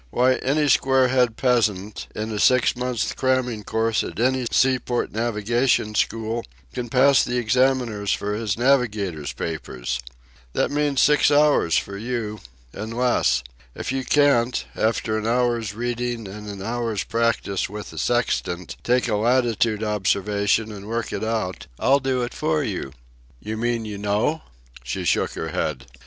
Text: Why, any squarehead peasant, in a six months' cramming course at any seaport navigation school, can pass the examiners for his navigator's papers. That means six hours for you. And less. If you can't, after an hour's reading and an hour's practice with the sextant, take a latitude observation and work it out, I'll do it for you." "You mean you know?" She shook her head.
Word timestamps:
Why, 0.09 0.37
any 0.37 0.65
squarehead 0.67 1.35
peasant, 1.37 2.07
in 2.15 2.31
a 2.31 2.39
six 2.39 2.75
months' 2.75 3.13
cramming 3.13 3.63
course 3.63 4.03
at 4.03 4.19
any 4.19 4.47
seaport 4.49 5.11
navigation 5.11 5.93
school, 5.93 6.43
can 6.73 6.89
pass 6.89 7.23
the 7.23 7.37
examiners 7.37 8.11
for 8.11 8.33
his 8.33 8.57
navigator's 8.57 9.31
papers. 9.31 9.99
That 10.53 10.71
means 10.71 11.01
six 11.01 11.29
hours 11.29 11.77
for 11.77 11.97
you. 11.97 12.39
And 12.73 12.97
less. 12.97 13.43
If 13.75 13.91
you 13.91 14.03
can't, 14.03 14.65
after 14.75 15.19
an 15.19 15.27
hour's 15.27 15.75
reading 15.75 16.27
and 16.27 16.49
an 16.49 16.63
hour's 16.63 17.03
practice 17.03 17.69
with 17.69 17.91
the 17.91 17.99
sextant, 17.99 18.77
take 18.83 19.07
a 19.07 19.15
latitude 19.15 19.83
observation 19.83 20.71
and 20.71 20.87
work 20.87 21.13
it 21.13 21.23
out, 21.23 21.67
I'll 21.77 21.99
do 21.99 22.23
it 22.23 22.33
for 22.33 22.63
you." 22.63 22.91
"You 23.39 23.55
mean 23.55 23.85
you 23.85 23.99
know?" 23.99 24.41
She 24.83 25.03
shook 25.05 25.33
her 25.33 25.49
head. 25.49 25.85